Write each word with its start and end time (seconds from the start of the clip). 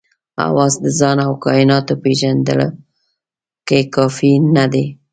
حواس 0.43 0.73
د 0.83 0.85
ځان 0.99 1.17
او 1.25 1.33
کایناتو 1.45 1.93
پېژندلو 2.03 2.67
کې 3.67 3.79
کافي 3.95 4.33
نه 4.55 4.65
دي. 4.73 4.85